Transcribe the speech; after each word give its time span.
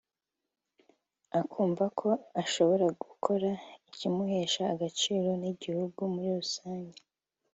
akumva 1.39 1.85
ko 1.99 2.09
ashobora 2.41 2.85
gukora 3.03 3.49
ikimuhesha 3.89 4.61
agaciro 4.73 5.29
n’igihugu 5.41 5.99
muri 6.13 6.29
rusange” 6.39 6.99